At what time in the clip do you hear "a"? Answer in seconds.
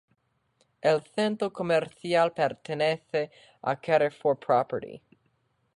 3.61-3.79